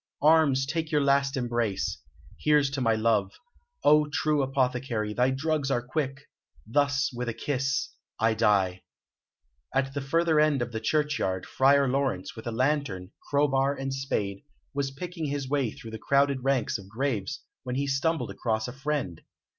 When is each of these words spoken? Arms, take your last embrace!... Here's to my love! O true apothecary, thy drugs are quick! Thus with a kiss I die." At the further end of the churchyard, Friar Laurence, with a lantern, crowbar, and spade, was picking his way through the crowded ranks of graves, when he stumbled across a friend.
Arms, 0.23 0.65
take 0.65 0.91
your 0.91 1.03
last 1.03 1.37
embrace!... 1.37 1.99
Here's 2.39 2.71
to 2.71 2.81
my 2.81 2.95
love! 2.95 3.33
O 3.83 4.07
true 4.11 4.41
apothecary, 4.41 5.13
thy 5.13 5.29
drugs 5.29 5.69
are 5.69 5.83
quick! 5.85 6.21
Thus 6.65 7.13
with 7.13 7.29
a 7.29 7.35
kiss 7.35 7.89
I 8.19 8.33
die." 8.33 8.81
At 9.75 9.93
the 9.93 10.01
further 10.01 10.39
end 10.39 10.63
of 10.63 10.71
the 10.71 10.79
churchyard, 10.79 11.45
Friar 11.45 11.87
Laurence, 11.87 12.35
with 12.35 12.47
a 12.47 12.51
lantern, 12.51 13.11
crowbar, 13.29 13.75
and 13.75 13.93
spade, 13.93 14.41
was 14.73 14.89
picking 14.89 15.25
his 15.25 15.47
way 15.47 15.69
through 15.69 15.91
the 15.91 15.99
crowded 15.99 16.43
ranks 16.43 16.79
of 16.79 16.89
graves, 16.89 17.43
when 17.61 17.75
he 17.75 17.85
stumbled 17.85 18.31
across 18.31 18.67
a 18.67 18.73
friend. 18.73 19.21